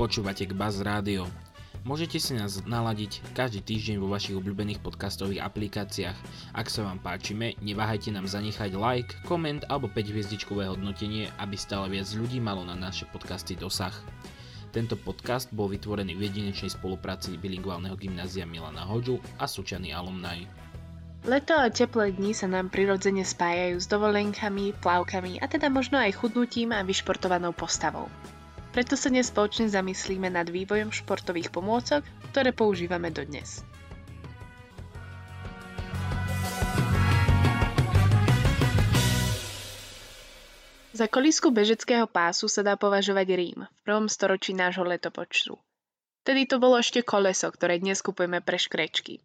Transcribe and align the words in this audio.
Počúvate 0.00 0.48
k 0.48 0.56
Buzz 0.56 0.80
Rádio. 0.80 1.28
Môžete 1.84 2.16
si 2.16 2.32
nás 2.32 2.64
naladiť 2.64 3.20
každý 3.36 3.60
týždeň 3.60 4.00
vo 4.00 4.08
vašich 4.08 4.32
obľúbených 4.32 4.80
podcastových 4.80 5.44
aplikáciách. 5.44 6.16
Ak 6.56 6.72
sa 6.72 6.88
vám 6.88 7.04
páčime, 7.04 7.52
neváhajte 7.60 8.08
nám 8.08 8.24
zanechať 8.24 8.80
like, 8.80 9.12
koment 9.28 9.60
alebo 9.68 9.92
5 9.92 10.00
hviezdičkové 10.00 10.72
hodnotenie, 10.72 11.28
aby 11.36 11.52
stále 11.52 11.92
viac 11.92 12.08
ľudí 12.16 12.40
malo 12.40 12.64
na 12.64 12.72
naše 12.80 13.04
podcasty 13.12 13.60
dosah. 13.60 13.92
Tento 14.72 14.96
podcast 14.96 15.52
bol 15.52 15.68
vytvorený 15.68 16.16
v 16.16 16.32
jedinečnej 16.32 16.72
spolupráci 16.72 17.36
bilingválneho 17.36 18.00
gymnázia 18.00 18.48
Milana 18.48 18.88
Hoďu 18.88 19.20
a 19.36 19.44
Sučany 19.44 19.92
alumni. 19.92 20.48
Leto 21.28 21.52
a 21.52 21.68
teplé 21.68 22.16
dni 22.16 22.32
sa 22.32 22.48
nám 22.48 22.72
prirodzene 22.72 23.20
spájajú 23.20 23.76
s 23.76 23.84
dovolenkami, 23.84 24.72
plavkami 24.80 25.44
a 25.44 25.44
teda 25.44 25.68
možno 25.68 26.00
aj 26.00 26.16
chudnutím 26.24 26.72
a 26.72 26.80
vyšportovanou 26.88 27.52
postavou. 27.52 28.08
Preto 28.70 28.94
sa 28.94 29.10
dnes 29.10 29.26
spoločne 29.26 29.66
zamyslíme 29.66 30.30
nad 30.30 30.46
vývojom 30.46 30.94
športových 30.94 31.50
pomôcok, 31.50 32.06
ktoré 32.30 32.54
používame 32.54 33.10
dodnes. 33.10 33.66
Za 40.94 41.10
kolísku 41.10 41.50
bežeckého 41.50 42.06
pásu 42.06 42.46
sa 42.46 42.62
dá 42.62 42.78
považovať 42.78 43.26
Rím 43.34 43.60
v 43.66 43.80
prvom 43.82 44.06
storočí 44.06 44.54
nášho 44.54 44.86
letopočtu. 44.86 45.58
Tedy 46.22 46.46
to 46.46 46.62
bolo 46.62 46.78
ešte 46.78 47.02
koleso, 47.02 47.50
ktoré 47.50 47.82
dnes 47.82 47.98
kupujeme 47.98 48.38
pre 48.38 48.54
škrečky. 48.54 49.18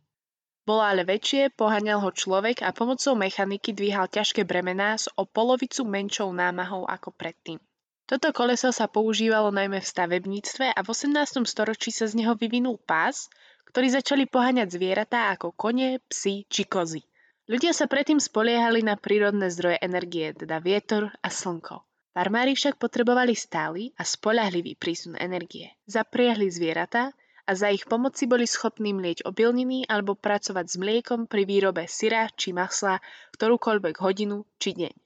Bolo 0.66 0.82
ale 0.82 1.06
väčšie, 1.06 1.54
poháňal 1.54 2.02
ho 2.02 2.10
človek 2.10 2.66
a 2.66 2.74
pomocou 2.74 3.14
mechaniky 3.14 3.78
dvíhal 3.78 4.10
ťažké 4.10 4.42
bremená 4.42 4.98
s 4.98 5.06
o 5.14 5.30
polovicu 5.30 5.86
menšou 5.86 6.34
námahou 6.34 6.90
ako 6.90 7.14
predtým. 7.14 7.62
Toto 8.06 8.30
koleso 8.38 8.70
sa 8.70 8.86
používalo 8.86 9.50
najmä 9.50 9.82
v 9.82 9.90
stavebníctve 9.90 10.78
a 10.78 10.80
v 10.86 10.88
18. 10.94 11.42
storočí 11.50 11.90
sa 11.90 12.06
z 12.06 12.22
neho 12.22 12.38
vyvinul 12.38 12.78
pás, 12.78 13.34
ktorý 13.74 13.98
začali 13.98 14.30
poháňať 14.30 14.78
zvieratá 14.78 15.34
ako 15.34 15.58
kone, 15.58 15.98
psy 16.14 16.46
či 16.46 16.70
kozy. 16.70 17.02
Ľudia 17.50 17.74
sa 17.74 17.90
predtým 17.90 18.22
spoliehali 18.22 18.86
na 18.86 18.94
prírodné 18.94 19.50
zdroje 19.50 19.82
energie, 19.82 20.38
teda 20.38 20.62
vietor 20.62 21.10
a 21.26 21.34
slnko. 21.34 21.82
Farmári 22.14 22.54
však 22.54 22.78
potrebovali 22.78 23.34
stály 23.34 23.90
a 23.98 24.06
spolahlivý 24.06 24.78
prísun 24.78 25.18
energie. 25.18 25.74
Zapriahli 25.90 26.46
zvieratá 26.54 27.10
a 27.46 27.52
za 27.58 27.74
ich 27.74 27.90
pomoci 27.90 28.30
boli 28.30 28.46
schopní 28.46 28.94
mlieť 28.94 29.26
obilniny 29.26 29.90
alebo 29.90 30.14
pracovať 30.14 30.66
s 30.66 30.76
mliekom 30.78 31.26
pri 31.26 31.46
výrobe 31.50 31.90
syra 31.90 32.30
či 32.34 32.54
masla 32.54 33.02
ktorúkoľvek 33.34 33.98
hodinu 33.98 34.46
či 34.62 34.78
deň. 34.78 35.05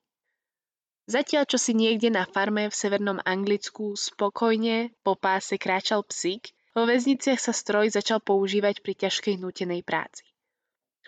Zatiaľ, 1.10 1.50
čo 1.50 1.58
si 1.58 1.74
niekde 1.74 2.14
na 2.14 2.30
farme 2.30 2.70
v 2.70 2.76
severnom 2.78 3.18
Anglicku 3.26 3.98
spokojne 3.98 4.94
po 5.02 5.18
páse 5.18 5.58
kráčal 5.58 6.06
psík, 6.06 6.54
vo 6.78 6.86
väzniciach 6.86 7.42
sa 7.42 7.50
stroj 7.50 7.90
začal 7.90 8.22
používať 8.22 8.86
pri 8.86 8.94
ťažkej 8.94 9.42
nútenej 9.42 9.82
práci. 9.82 10.30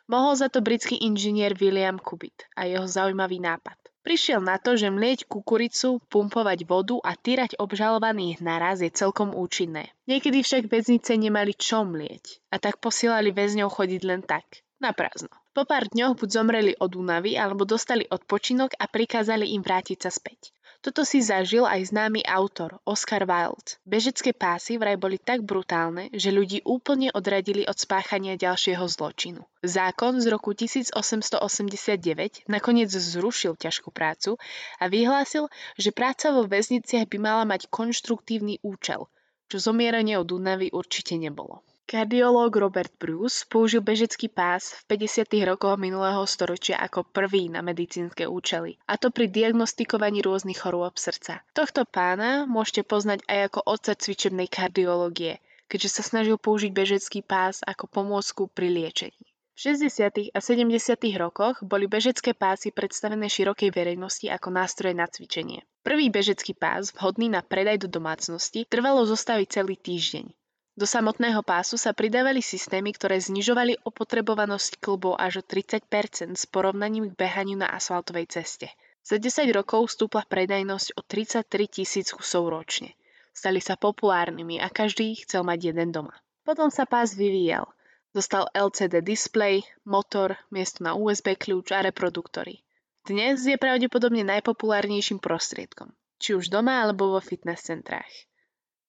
Mohol 0.09 0.33
za 0.41 0.49
to 0.49 0.65
britský 0.65 0.97
inžinier 1.05 1.53
William 1.53 2.01
Kubit 2.01 2.49
a 2.57 2.65
jeho 2.65 2.89
zaujímavý 2.89 3.45
nápad. 3.45 3.77
Prišiel 4.01 4.41
na 4.41 4.57
to, 4.57 4.73
že 4.73 4.89
mlieť 4.89 5.29
kukuricu, 5.29 6.01
pumpovať 6.09 6.65
vodu 6.65 6.97
a 7.05 7.13
týrať 7.13 7.61
obžalovaných 7.61 8.41
naraz 8.41 8.81
je 8.81 8.89
celkom 8.89 9.37
účinné. 9.37 9.93
Niekedy 10.09 10.41
však 10.41 10.65
väznice 10.65 11.13
nemali 11.13 11.53
čo 11.53 11.85
mlieť 11.85 12.41
a 12.49 12.57
tak 12.57 12.81
posielali 12.81 13.29
väzňov 13.29 13.69
chodiť 13.69 14.01
len 14.01 14.25
tak, 14.25 14.65
na 14.81 14.97
prázdno. 14.97 15.40
Po 15.51 15.67
pár 15.67 15.91
dňoch 15.91 16.15
buď 16.15 16.29
zomreli 16.31 16.73
od 16.79 16.95
únavy, 16.95 17.35
alebo 17.35 17.67
dostali 17.67 18.07
odpočinok 18.07 18.71
a 18.79 18.87
prikázali 18.87 19.51
im 19.51 19.59
vrátiť 19.59 19.99
sa 19.99 20.07
späť. 20.07 20.55
Toto 20.81 21.03
si 21.03 21.19
zažil 21.19 21.67
aj 21.67 21.91
známy 21.91 22.23
autor 22.25 22.79
Oscar 22.87 23.27
Wilde. 23.27 23.77
Bežecké 23.85 24.31
pásy 24.31 24.79
vraj 24.79 24.95
boli 24.95 25.19
tak 25.19 25.43
brutálne, 25.43 26.07
že 26.15 26.31
ľudí 26.33 26.63
úplne 26.63 27.11
odradili 27.11 27.67
od 27.67 27.75
spáchania 27.77 28.39
ďalšieho 28.39 28.81
zločinu. 28.87 29.43
Zákon 29.61 30.23
z 30.23 30.31
roku 30.31 30.55
1889 30.55 32.47
nakoniec 32.47 32.89
zrušil 32.89 33.59
ťažkú 33.59 33.91
prácu 33.91 34.39
a 34.81 34.87
vyhlásil, 34.87 35.51
že 35.77 35.91
práca 35.91 36.33
vo 36.33 36.47
väzniciach 36.47 37.11
by 37.11 37.17
mala 37.21 37.43
mať 37.43 37.67
konštruktívny 37.67 38.63
účel, 38.63 39.05
čo 39.51 39.59
zomieranie 39.59 40.15
od 40.15 40.31
únavy 40.31 40.71
určite 40.73 41.13
nebolo. 41.13 41.61
Kardiológ 41.91 42.55
Robert 42.55 42.95
Bruce 42.95 43.43
použil 43.43 43.83
bežecký 43.83 44.31
pás 44.31 44.79
v 44.87 44.95
50. 44.95 45.27
rokoch 45.43 45.75
minulého 45.75 46.23
storočia 46.23 46.79
ako 46.79 47.03
prvý 47.03 47.51
na 47.51 47.59
medicínske 47.59 48.23
účely, 48.23 48.79
a 48.87 48.95
to 48.95 49.11
pri 49.11 49.27
diagnostikovaní 49.27 50.23
rôznych 50.23 50.55
chorôb 50.55 50.95
srdca. 50.95 51.43
Tohto 51.51 51.83
pána 51.83 52.47
môžete 52.47 52.87
poznať 52.87 53.27
aj 53.27 53.51
ako 53.51 53.59
otca 53.67 53.91
cvičebnej 53.99 54.47
kardiológie, 54.47 55.43
keďže 55.67 55.99
sa 55.99 56.03
snažil 56.07 56.39
použiť 56.39 56.71
bežecký 56.71 57.27
pás 57.27 57.59
ako 57.67 57.91
pomôcku 57.91 58.47
pri 58.47 58.71
liečení. 58.71 59.27
V 59.59 59.75
60. 59.75 60.31
a 60.31 60.39
70. 60.39 60.95
rokoch 61.19 61.59
boli 61.59 61.91
bežecké 61.91 62.31
pásy 62.31 62.71
predstavené 62.71 63.27
širokej 63.27 63.67
verejnosti 63.67 64.31
ako 64.31 64.47
nástroje 64.47 64.95
na 64.95 65.11
cvičenie. 65.11 65.67
Prvý 65.83 66.07
bežecký 66.07 66.55
pás, 66.55 66.95
vhodný 66.95 67.27
na 67.27 67.43
predaj 67.43 67.83
do 67.83 67.91
domácnosti, 67.91 68.63
trvalo 68.63 69.03
zostaviť 69.03 69.47
celý 69.59 69.75
týždeň. 69.75 70.31
Do 70.81 70.89
samotného 70.89 71.45
pásu 71.45 71.77
sa 71.77 71.93
pridávali 71.93 72.41
systémy, 72.41 72.89
ktoré 72.97 73.21
znižovali 73.21 73.85
opotrebovanosť 73.85 74.81
klbov 74.81 75.13
až 75.13 75.37
o 75.37 75.43
30% 75.45 75.85
s 76.33 76.49
porovnaním 76.49 77.13
k 77.13 77.21
behaniu 77.21 77.53
na 77.53 77.69
asfaltovej 77.69 78.25
ceste. 78.33 78.65
Za 79.05 79.21
10 79.21 79.45
rokov 79.53 79.93
stúpla 79.93 80.25
predajnosť 80.25 80.97
o 80.97 81.05
33 81.05 81.45
tisíc 81.69 82.09
kusov 82.09 82.49
ročne. 82.49 82.97
Stali 83.29 83.61
sa 83.61 83.77
populárnymi 83.77 84.57
a 84.57 84.73
každý 84.73 85.21
chcel 85.21 85.45
mať 85.45 85.69
jeden 85.69 85.93
doma. 85.93 86.17
Potom 86.41 86.73
sa 86.73 86.89
pás 86.89 87.13
vyvíjal. 87.13 87.69
Dostal 88.09 88.49
LCD 88.49 89.05
display, 89.05 89.61
motor, 89.85 90.33
miesto 90.49 90.81
na 90.81 90.97
USB 90.97 91.37
kľúč 91.37 91.77
a 91.77 91.85
reproduktory. 91.85 92.65
Dnes 93.05 93.37
je 93.45 93.53
pravdepodobne 93.53 94.25
najpopulárnejším 94.25 95.21
prostriedkom, 95.21 95.93
či 96.17 96.33
už 96.33 96.49
doma 96.49 96.81
alebo 96.81 97.13
vo 97.13 97.21
fitness 97.21 97.69
centrách. 97.69 98.09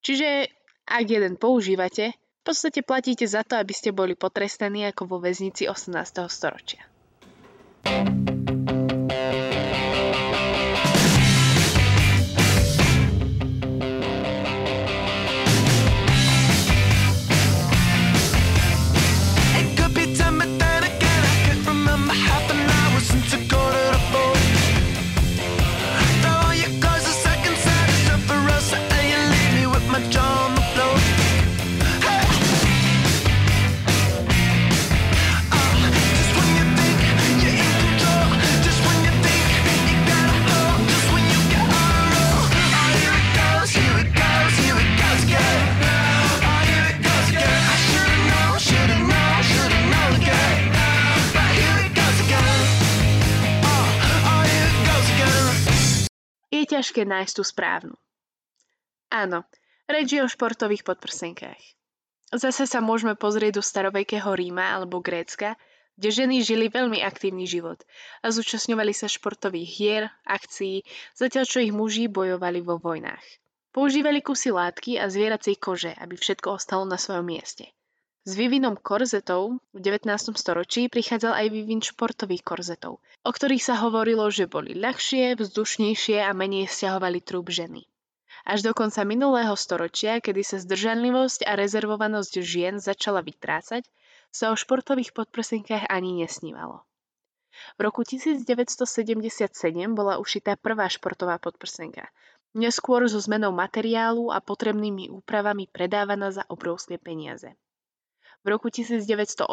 Čiže 0.01 0.49
ak 0.87 1.05
jeden 1.07 1.39
používate, 1.39 2.15
v 2.15 2.43
podstate 2.43 2.83
platíte 2.83 3.23
za 3.29 3.47
to, 3.47 3.55
aby 3.55 3.71
ste 3.71 3.95
boli 3.95 4.19
potrestaní 4.19 4.83
ako 4.91 5.07
vo 5.07 5.19
väznici 5.23 5.71
18. 5.71 5.95
storočia. 6.27 6.83
Ťažké 56.73 57.05
nájsť 57.05 57.35
tú 57.37 57.45
správnu. 57.45 57.95
Áno, 59.13 59.45
reč 59.85 60.17
je 60.17 60.25
o 60.25 60.33
športových 60.33 60.89
podprsenkách. 60.89 61.61
Zase 62.33 62.65
sa 62.65 62.81
môžeme 62.81 63.13
pozrieť 63.13 63.61
do 63.61 63.63
starovekého 63.63 64.33
Ríma 64.33 64.73
alebo 64.73 65.05
Grécka, 65.05 65.61
kde 66.01 66.09
ženy 66.09 66.41
žili 66.41 66.73
veľmi 66.73 67.05
aktívny 67.05 67.45
život 67.45 67.85
a 68.25 68.33
zúčastňovali 68.33 68.97
sa 68.97 69.13
športových 69.13 69.69
hier, 69.69 70.03
akcií, 70.25 70.89
zatiaľ 71.13 71.45
čo 71.45 71.61
ich 71.61 71.77
muži 71.77 72.09
bojovali 72.09 72.65
vo 72.65 72.81
vojnách. 72.81 73.23
Používali 73.77 74.25
kusy 74.25 74.53
látky 74.53 74.97
a 74.97 75.13
zvieracej 75.13 75.61
kože, 75.61 75.93
aby 75.93 76.17
všetko 76.17 76.57
ostalo 76.57 76.89
na 76.89 76.97
svojom 76.97 77.29
mieste. 77.29 77.69
S 78.23 78.39
vývinom 78.39 78.79
korzetov 78.79 79.59
v 79.75 79.79
19. 79.83 80.07
storočí 80.39 80.87
prichádzal 80.87 81.43
aj 81.43 81.47
vývin 81.51 81.83
športových 81.83 82.47
korzetov, 82.47 83.03
o 83.03 83.31
ktorých 83.35 83.67
sa 83.67 83.83
hovorilo, 83.83 84.31
že 84.31 84.47
boli 84.47 84.79
ľahšie, 84.79 85.35
vzdušnejšie 85.35 86.23
a 86.23 86.31
menej 86.31 86.71
stiahovali 86.71 87.19
trúb 87.19 87.51
ženy. 87.51 87.83
Až 88.47 88.63
do 88.63 88.79
konca 88.79 89.03
minulého 89.03 89.51
storočia, 89.59 90.23
kedy 90.23 90.47
sa 90.47 90.63
zdržanlivosť 90.63 91.51
a 91.51 91.59
rezervovanosť 91.59 92.33
žien 92.47 92.79
začala 92.79 93.27
vytrácať, 93.27 93.91
sa 94.31 94.51
o 94.51 94.57
športových 94.57 95.11
podprsenkách 95.19 95.91
ani 95.91 96.23
nesnívalo. 96.23 96.87
V 97.75 97.81
roku 97.83 98.07
1977 98.07 99.51
bola 99.99 100.23
ušitá 100.23 100.55
prvá 100.55 100.87
športová 100.87 101.43
podprsenka 101.43 102.07
neskôr 102.55 103.03
so 103.09 103.19
zmenou 103.19 103.51
materiálu 103.51 104.31
a 104.31 104.39
potrebnými 104.39 105.09
úpravami 105.11 105.67
predávaná 105.73 106.31
za 106.31 106.45
obrovské 106.53 107.01
peniaze. 107.01 107.57
V 108.43 108.51
roku 108.51 108.75
1984 108.75 109.47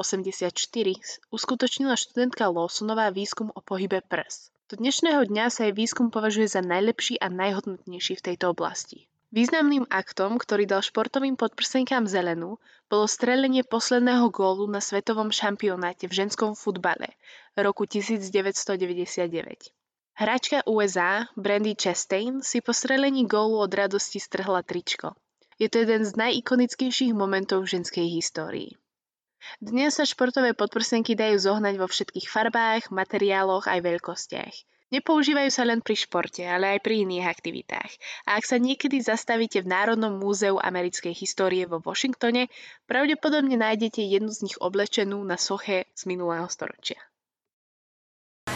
uskutočnila 1.29 1.93
študentka 1.93 2.49
Lawsonová 2.49 3.13
výskum 3.13 3.53
o 3.53 3.61
pohybe 3.61 4.01
prs. 4.01 4.49
Do 4.65 4.81
dnešného 4.81 5.29
dňa 5.29 5.53
sa 5.53 5.69
jej 5.69 5.77
výskum 5.77 6.09
považuje 6.09 6.49
za 6.49 6.65
najlepší 6.65 7.21
a 7.21 7.29
najhodnotnejší 7.29 8.17
v 8.17 8.25
tejto 8.33 8.49
oblasti. 8.49 9.05
Významným 9.29 9.85
aktom, 9.93 10.41
ktorý 10.41 10.65
dal 10.65 10.81
športovým 10.81 11.37
podprsenkám 11.37 12.09
zelenú, 12.09 12.57
bolo 12.89 13.05
strelenie 13.05 13.61
posledného 13.61 14.25
gólu 14.33 14.65
na 14.65 14.81
svetovom 14.81 15.29
šampionáte 15.29 16.09
v 16.09 16.25
ženskom 16.25 16.57
futbale 16.57 17.13
roku 17.53 17.85
1999. 17.85 19.69
Hráčka 20.17 20.65
USA 20.65 21.29
Brandy 21.37 21.77
Chastain 21.77 22.41
si 22.41 22.57
po 22.57 22.73
strelení 22.73 23.29
gólu 23.29 23.61
od 23.61 23.69
radosti 23.69 24.17
strhla 24.17 24.65
tričko. 24.65 25.13
Je 25.59 25.67
to 25.67 25.83
jeden 25.83 26.07
z 26.07 26.15
najikonickejších 26.15 27.11
momentov 27.11 27.67
v 27.67 27.77
ženskej 27.77 28.07
histórii. 28.07 28.78
Dnes 29.59 29.95
sa 29.95 30.05
športové 30.07 30.55
podprsenky 30.55 31.15
dajú 31.15 31.39
zohnať 31.39 31.75
vo 31.79 31.87
všetkých 31.87 32.27
farbách, 32.27 32.91
materiáloch 32.91 33.67
aj 33.67 33.79
veľkostiach. 33.83 34.55
Nepoužívajú 34.89 35.53
sa 35.53 35.69
len 35.69 35.85
pri 35.85 35.93
športe, 35.93 36.41
ale 36.41 36.77
aj 36.77 36.79
pri 36.81 37.05
iných 37.05 37.29
aktivitách. 37.29 37.91
A 38.25 38.41
ak 38.41 38.43
sa 38.49 38.57
niekedy 38.57 38.97
zastavíte 38.97 39.61
v 39.61 39.69
Národnom 39.69 40.17
múzeu 40.17 40.57
americkej 40.57 41.13
histórie 41.13 41.69
vo 41.69 41.77
Washingtone, 41.77 42.49
pravdepodobne 42.89 43.53
nájdete 43.53 44.01
jednu 44.01 44.33
z 44.33 44.49
nich 44.49 44.57
oblečenú 44.57 45.21
na 45.21 45.37
soche 45.37 45.85
z 45.93 46.09
minulého 46.09 46.49
storočia. 46.49 46.97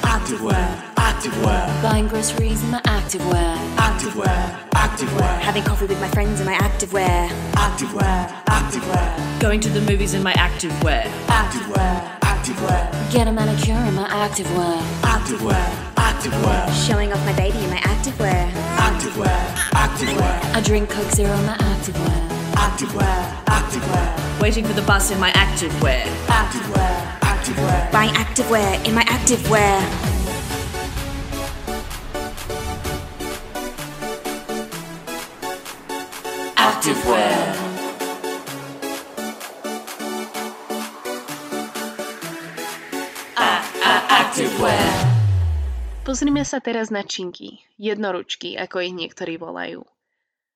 Activewear, 0.02 0.98
activewear. 1.14 1.82
Buying 1.82 2.08
groceries 2.08 2.64
in 2.64 2.72
my 2.72 2.82
activewear. 2.82 3.56
Activewear, 3.78 4.44
activewear. 4.72 5.40
Having 5.40 5.64
coffee 5.64 5.86
with 5.86 6.02
my 6.02 6.08
friends 6.10 6.40
in 6.40 6.46
my 6.46 6.56
activewear. 6.56 7.30
Activewear, 7.54 8.30
activewear. 8.46 9.40
Going 9.40 9.60
to 9.60 9.70
the 9.70 9.82
movies 9.82 10.14
in 10.14 10.24
my 10.24 10.34
activewear. 10.34 11.04
Activewear, 11.28 12.20
activewear. 12.22 13.12
Get 13.12 13.28
a 13.28 13.32
manicure 13.32 13.84
in 13.90 13.94
my 13.94 14.08
activewear. 14.10 14.80
Activewear, 15.02 15.66
activewear. 15.96 16.88
Showing 16.88 17.12
off 17.14 17.24
my 17.26 17.34
baby 17.34 17.60
in 17.60 17.70
my 17.70 17.82
activewear. 17.94 18.50
Activewear, 18.88 19.40
activewear. 19.86 20.56
I 20.58 20.62
drink 20.62 20.90
Coke 20.90 21.12
Zero 21.12 21.34
in 21.34 21.46
my 21.46 21.58
activewear. 21.58 22.22
Activewear, 22.66 23.20
activewear. 23.46 24.42
Waiting 24.42 24.66
for 24.66 24.74
the 24.74 24.82
bus 24.84 25.12
in 25.12 25.20
my 25.20 25.32
activewear. 25.32 26.04
Activewear 26.28 27.14
activewear. 27.44 27.92
Buying 27.92 28.14
activewear 28.14 28.88
in 28.88 28.96
my 28.96 29.04
activewear. 29.04 30.13
Activewear. 36.74 37.54
Pozrime 46.02 46.42
sa 46.42 46.58
teraz 46.58 46.90
na 46.90 47.06
činky, 47.06 47.62
jednoručky, 47.78 48.58
ako 48.58 48.82
ich 48.82 48.90
niektorí 48.90 49.38
volajú. 49.38 49.86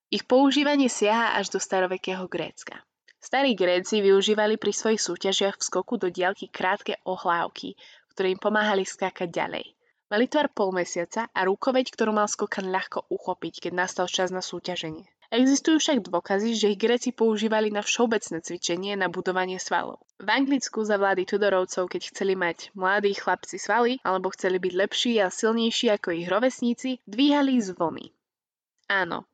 Ich 0.09 0.25
používanie 0.25 0.89
siaha 0.89 1.37
až 1.37 1.53
do 1.53 1.61
starovekého 1.61 2.25
Grécka. 2.25 2.81
Starí 3.21 3.53
Gréci 3.53 4.01
využívali 4.01 4.57
pri 4.57 4.73
svojich 4.73 4.97
súťažiach 4.97 5.61
v 5.61 5.65
skoku 5.69 6.01
do 6.01 6.09
diaľky 6.09 6.49
krátke 6.49 6.97
ohlávky, 7.05 7.77
ktoré 8.17 8.33
im 8.33 8.41
pomáhali 8.41 8.89
skákať 8.89 9.29
ďalej. 9.29 9.65
Mali 10.09 10.25
tvar 10.25 10.49
polmesiaca 10.49 11.29
a 11.29 11.45
rukoveď, 11.45 11.93
ktorú 11.93 12.09
mal 12.09 12.25
skokan 12.25 12.73
ľahko 12.73 13.05
uchopiť, 13.05 13.69
keď 13.69 13.85
nastal 13.85 14.09
čas 14.09 14.33
na 14.33 14.41
súťaženie. 14.41 15.05
Existujú 15.27 15.83
však 15.83 16.07
dôkazy, 16.07 16.55
že 16.55 16.71
ich 16.71 16.79
Gréci 16.79 17.11
používali 17.11 17.67
na 17.67 17.83
všeobecné 17.83 18.39
cvičenie 18.39 18.95
na 18.95 19.11
budovanie 19.11 19.59
svalov. 19.59 19.99
V 20.23 20.27
Anglicku 20.31 20.87
za 20.87 20.95
vlády 20.95 21.27
Tudorovcov, 21.27 21.91
keď 21.91 22.01
chceli 22.15 22.39
mať 22.39 22.71
mladí 22.79 23.11
chlapci 23.11 23.59
svaly 23.59 23.99
alebo 24.07 24.31
chceli 24.31 24.55
byť 24.55 24.73
lepší 24.73 25.19
a 25.19 25.27
silnejší 25.27 25.91
ako 25.91 26.15
ich 26.15 26.31
rovesníci, 26.31 27.03
dvíhali 27.03 27.59
zvony. 27.59 28.15
Áno, 28.87 29.27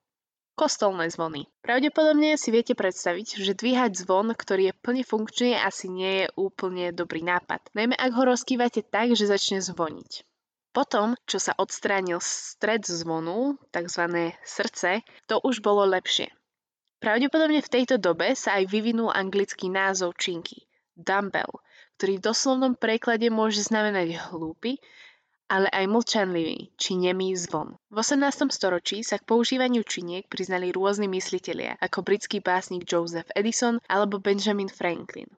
Kostolné 0.53 1.09
zvony. 1.09 1.49
Pravdepodobne 1.65 2.37
si 2.37 2.53
viete 2.53 2.77
predstaviť, 2.77 3.41
že 3.41 3.57
dvíhať 3.57 4.05
zvon, 4.05 4.37
ktorý 4.37 4.69
je 4.69 4.77
plne 4.85 5.01
funkčný, 5.01 5.57
asi 5.57 5.89
nie 5.89 6.13
je 6.21 6.27
úplne 6.37 6.93
dobrý 6.93 7.25
nápad. 7.25 7.73
Najmä 7.73 7.97
ak 7.97 8.13
ho 8.13 8.23
rozkývate 8.29 8.85
tak, 8.85 9.17
že 9.17 9.25
začne 9.25 9.65
zvoniť. 9.65 10.21
Potom, 10.73 11.13
čo 11.29 11.37
sa 11.37 11.53
odstránil 11.53 12.17
stred 12.17 12.81
zvonu, 12.81 13.61
tzv. 13.69 14.33
srdce, 14.41 15.05
to 15.29 15.37
už 15.45 15.61
bolo 15.61 15.85
lepšie. 15.85 16.33
Pravdepodobne 16.97 17.61
v 17.61 17.69
tejto 17.69 18.01
dobe 18.01 18.33
sa 18.33 18.57
aj 18.57 18.73
vyvinul 18.73 19.13
anglický 19.13 19.69
názov 19.69 20.17
činky, 20.17 20.65
dumbbell, 20.97 21.61
ktorý 22.01 22.17
v 22.17 22.25
doslovnom 22.25 22.73
preklade 22.73 23.29
môže 23.29 23.61
znamenať 23.61 24.17
hlúpy, 24.33 24.81
ale 25.45 25.69
aj 25.69 25.85
mlčanlivý 25.85 26.73
či 26.73 26.97
nemý 26.97 27.37
zvon. 27.37 27.77
V 27.93 28.01
18. 28.01 28.49
storočí 28.49 29.05
sa 29.05 29.21
k 29.21 29.27
používaniu 29.29 29.85
činiek 29.85 30.25
priznali 30.25 30.73
rôzni 30.73 31.05
myslitelia, 31.05 31.77
ako 31.77 32.01
britský 32.01 32.41
básnik 32.41 32.89
Joseph 32.89 33.29
Edison 33.37 33.77
alebo 33.85 34.17
Benjamin 34.17 34.71
Franklin. 34.71 35.29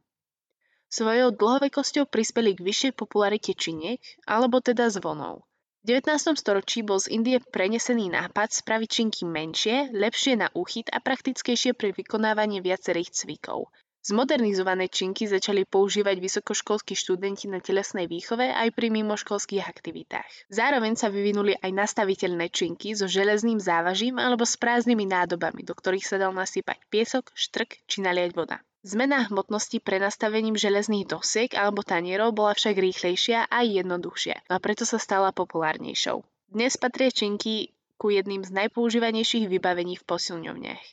Svojou 0.95 1.35
dlhovekosťou 1.35 2.07
prispeli 2.07 2.55
k 2.55 2.63
vyššej 2.63 2.93
popularite 2.95 3.51
činiek, 3.51 3.99
alebo 4.23 4.63
teda 4.63 4.87
zvonov. 4.87 5.43
V 5.83 5.99
19. 5.99 6.39
storočí 6.39 6.87
bol 6.87 7.03
z 7.03 7.11
Indie 7.19 7.43
prenesený 7.43 8.07
nápad 8.15 8.55
spraviť 8.55 8.89
činky 8.95 9.27
menšie, 9.27 9.91
lepšie 9.91 10.39
na 10.39 10.47
úchyt 10.55 10.87
a 10.95 11.03
praktickejšie 11.03 11.75
pri 11.75 11.91
vykonávanie 11.91 12.63
viacerých 12.63 13.11
cvikov. 13.11 13.75
Zmodernizované 14.07 14.87
činky 14.87 15.27
začali 15.27 15.67
používať 15.67 16.15
vysokoškolskí 16.15 16.95
študenti 16.95 17.51
na 17.51 17.59
telesnej 17.59 18.07
výchove 18.07 18.47
aj 18.47 18.71
pri 18.71 18.87
mimoškolských 18.95 19.67
aktivitách. 19.67 20.47
Zároveň 20.47 20.95
sa 20.95 21.11
vyvinuli 21.11 21.59
aj 21.59 21.75
nastaviteľné 21.75 22.47
činky 22.55 22.95
so 22.95 23.11
železným 23.11 23.59
závažím 23.59 24.15
alebo 24.15 24.47
s 24.47 24.55
prázdnymi 24.55 25.11
nádobami, 25.11 25.67
do 25.67 25.75
ktorých 25.75 26.07
sa 26.07 26.15
dal 26.15 26.31
nasypať 26.31 26.79
piesok, 26.87 27.35
štrk 27.35 27.83
či 27.83 27.99
naliať 27.99 28.31
voda. 28.31 28.63
Zmena 28.85 29.25
hmotnosti 29.25 29.81
prenastavením 29.81 30.53
železných 30.53 31.09
dosiek 31.09 31.49
alebo 31.57 31.81
tanierov 31.81 32.37
bola 32.37 32.53
však 32.53 32.77
rýchlejšia 32.77 33.49
a 33.49 33.65
jednoduchšia 33.65 34.45
a 34.45 34.61
preto 34.61 34.85
sa 34.85 35.01
stala 35.01 35.33
populárnejšou. 35.33 36.21
Dnes 36.53 36.77
patria 36.77 37.09
činky 37.09 37.73
ku 37.97 38.13
jedným 38.13 38.45
z 38.45 38.53
najpoužívanejších 38.53 39.49
vybavení 39.49 39.97
v 39.97 40.05
posilňovniach. 40.05 40.85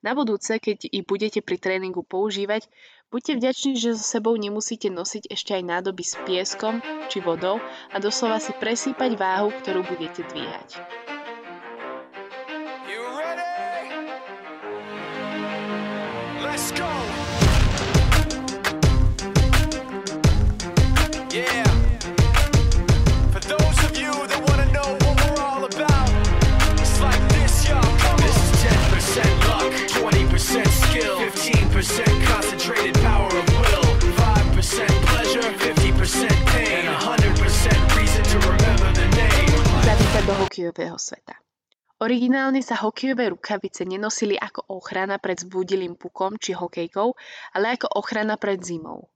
Na 0.00 0.16
budúce, 0.16 0.56
keď 0.56 0.88
ich 0.88 1.04
budete 1.04 1.44
pri 1.44 1.60
tréningu 1.60 2.00
používať, 2.00 2.64
buďte 3.12 3.44
vďační, 3.44 3.72
že 3.76 3.92
so 3.92 4.00
sebou 4.00 4.32
nemusíte 4.40 4.88
nosiť 4.88 5.36
ešte 5.36 5.52
aj 5.52 5.68
nádoby 5.68 6.04
s 6.08 6.16
pieskom 6.24 6.80
či 7.12 7.20
vodou 7.20 7.60
a 7.92 7.96
doslova 8.00 8.40
si 8.40 8.56
presýpať 8.56 9.20
váhu, 9.20 9.52
ktorú 9.60 9.84
budete 9.84 10.24
dvíhať. 10.32 10.80
Hokejového 40.82 40.98
sveta. 40.98 41.38
Originálne 42.02 42.58
sa 42.66 42.74
hokejové 42.82 43.30
rukavice 43.30 43.86
nenosili 43.86 44.34
ako 44.34 44.74
ochrana 44.74 45.22
pred 45.22 45.38
zbudilým 45.38 45.94
pukom 45.94 46.34
či 46.34 46.50
hokejkou, 46.50 47.14
ale 47.54 47.78
ako 47.78 47.86
ochrana 47.94 48.34
pred 48.34 48.58
zimou. 48.58 49.06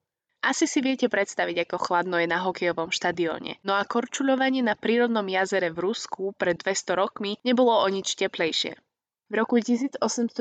Asi 0.47 0.71
si 0.71 0.79
viete 0.79 1.11
predstaviť, 1.11 1.67
ako 1.67 1.77
chladno 1.83 2.23
je 2.23 2.31
na 2.31 2.39
hokejovom 2.47 2.95
štadióne. 2.95 3.59
No 3.67 3.75
a 3.75 3.83
korčuľovanie 3.83 4.63
na 4.63 4.79
prírodnom 4.79 5.27
jazere 5.27 5.75
v 5.75 5.91
Rusku 5.91 6.31
pred 6.39 6.55
200 6.63 6.95
rokmi 6.95 7.43
nebolo 7.43 7.75
o 7.75 7.87
nič 7.91 8.15
teplejšie. 8.15 8.79
V 9.27 9.35
roku 9.35 9.59
1896 9.59 10.39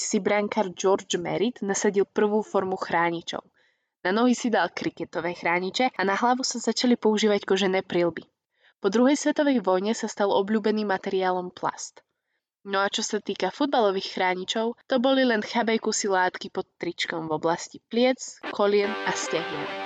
si 0.00 0.16
brankár 0.16 0.72
George 0.72 1.20
Merritt 1.20 1.60
nasadil 1.60 2.08
prvú 2.08 2.40
formu 2.40 2.80
chráničov. 2.80 3.44
Na 4.00 4.16
nohy 4.16 4.32
si 4.32 4.48
dal 4.48 4.72
kriketové 4.72 5.36
chrániče 5.36 5.92
a 5.92 6.00
na 6.08 6.16
hlavu 6.16 6.40
sa 6.40 6.56
začali 6.56 6.96
používať 6.96 7.44
kožené 7.44 7.84
prilby. 7.84 8.31
Po 8.82 8.90
druhej 8.90 9.14
svetovej 9.14 9.62
vojne 9.62 9.94
sa 9.94 10.10
stal 10.10 10.34
obľúbeným 10.34 10.90
materiálom 10.90 11.54
plast. 11.54 12.02
No 12.66 12.82
a 12.82 12.90
čo 12.90 13.06
sa 13.06 13.22
týka 13.22 13.54
futbalových 13.54 14.18
chráničov, 14.18 14.74
to 14.90 14.96
boli 14.98 15.22
len 15.22 15.38
chabej 15.38 15.78
kusy 15.78 16.10
látky 16.10 16.50
pod 16.50 16.66
tričkom 16.82 17.30
v 17.30 17.38
oblasti 17.38 17.78
pliec, 17.86 18.42
kolien 18.50 18.90
a 19.06 19.14
stehien. 19.14 19.81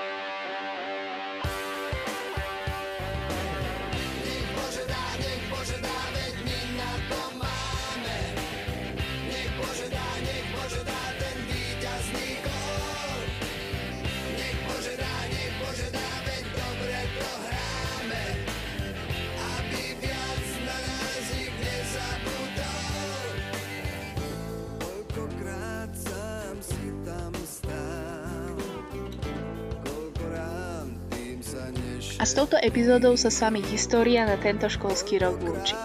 A 32.17 32.25
s 32.25 32.33
touto 32.33 32.57
epizódou 32.57 33.13
sa 33.21 33.29
s 33.29 33.45
vami 33.45 33.61
história 33.69 34.25
na 34.25 34.41
tento 34.41 34.65
školský 34.73 35.21
rok 35.21 35.37
lúči. 35.37 35.77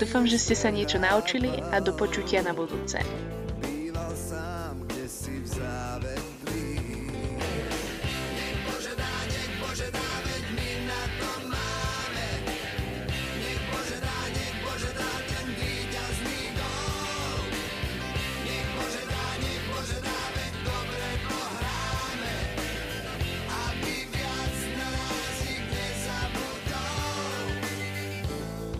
Dúfam, 0.00 0.24
že 0.24 0.40
ste 0.40 0.56
sa 0.56 0.72
niečo 0.72 0.96
naučili 0.96 1.60
a 1.72 1.76
do 1.76 1.92
počutia 1.92 2.40
na 2.40 2.56
budúce. 2.56 3.04